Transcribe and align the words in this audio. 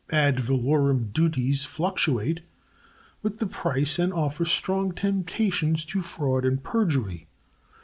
Ad 0.11 0.39
valorem 0.39 1.11
duties 1.13 1.63
fluctuate 1.63 2.39
with 3.21 3.37
the 3.37 3.45
price 3.45 3.99
and 3.99 4.11
offer 4.11 4.45
strong 4.45 4.91
temptations 4.93 5.85
to 5.85 6.01
fraud 6.01 6.43
and 6.43 6.63
perjury. 6.63 7.27